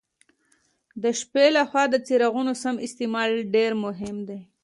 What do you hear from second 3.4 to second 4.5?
ډېر مهم دی.